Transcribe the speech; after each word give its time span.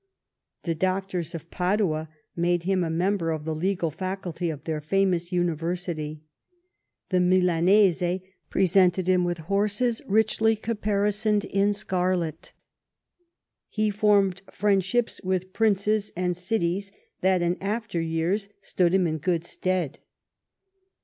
The 0.63 0.73
doctors 0.73 1.35
of 1.35 1.51
Padua 1.51 2.09
made 2.35 2.63
him 2.63 2.83
a 2.83 2.89
member 2.89 3.29
of 3.29 3.45
the 3.45 3.53
legal 3.53 3.91
faculty 3.91 4.49
of 4.49 4.65
their 4.65 4.81
famous 4.81 5.31
university. 5.31 6.23
The 7.09 7.17
IMilanese 7.19 8.23
presented 8.49 9.05
him 9.05 9.23
with 9.23 9.37
horses 9.45 10.01
richly 10.07 10.55
capari 10.55 11.13
soned 11.13 11.45
with 11.53 11.75
scarlet. 11.75 12.51
He 13.69 13.91
formed 13.91 14.41
friendships 14.51 15.21
Avith 15.23 15.53
princes 15.53 16.11
and 16.15 16.35
cities 16.35 16.91
that 17.19 17.43
in 17.43 17.55
after 17.61 18.01
years 18.01 18.49
stood 18.59 18.95
him 18.95 19.05
in 19.05 19.19
good 19.19 19.43
stead. 19.43 19.99